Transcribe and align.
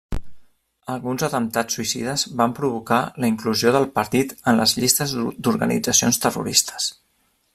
Alguns 0.93 1.25
atemptats 1.27 1.77
suïcides 1.79 2.23
van 2.39 2.55
provocar 2.61 2.99
la 3.25 3.29
inclusió 3.35 3.75
del 3.77 3.87
partit 3.99 4.35
en 4.53 4.61
les 4.63 4.75
llistes 4.81 5.15
d'organitzacions 5.27 6.23
terroristes. 6.27 6.93